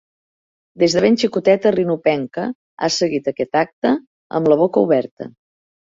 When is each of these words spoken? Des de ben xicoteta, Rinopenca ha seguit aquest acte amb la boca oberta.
Des 0.83 0.95
de 0.97 1.03
ben 1.05 1.17
xicoteta, 1.23 1.73
Rinopenca 1.77 2.47
ha 2.87 2.91
seguit 2.99 3.33
aquest 3.35 3.63
acte 3.65 3.97
amb 4.41 4.55
la 4.55 4.63
boca 4.67 4.89
oberta. 4.91 5.35